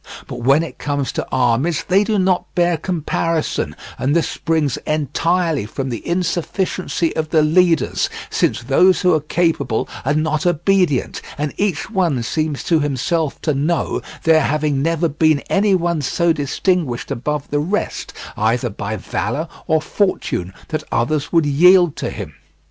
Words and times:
But 0.25 0.37
when 0.39 0.63
it 0.63 0.79
comes 0.79 1.11
to 1.11 1.27
armies 1.31 1.83
they 1.87 2.03
do 2.03 2.17
not 2.17 2.55
bear 2.55 2.75
comparison, 2.75 3.75
and 3.99 4.15
this 4.15 4.27
springs 4.27 4.77
entirely 4.77 5.67
from 5.67 5.89
the 5.89 6.01
insufficiency 6.07 7.15
of 7.15 7.29
the 7.29 7.43
leaders, 7.43 8.09
since 8.31 8.63
those 8.63 9.01
who 9.01 9.13
are 9.13 9.19
capable 9.21 9.87
are 10.03 10.15
not 10.15 10.47
obedient, 10.47 11.21
and 11.37 11.53
each 11.55 11.91
one 11.91 12.23
seems 12.23 12.63
to 12.63 12.79
himself 12.79 13.39
to 13.43 13.53
know, 13.53 14.01
there 14.23 14.41
having 14.41 14.81
never 14.81 15.07
been 15.07 15.41
any 15.51 15.75
one 15.75 16.01
so 16.01 16.33
distinguished 16.33 17.11
above 17.11 17.51
the 17.51 17.59
rest, 17.59 18.11
either 18.35 18.71
by 18.71 18.95
valour 18.95 19.47
or 19.67 19.83
fortune, 19.83 20.51
that 20.69 20.83
others 20.91 21.31
would 21.31 21.45
yield 21.45 21.95
to 21.97 22.09
him. 22.09 22.33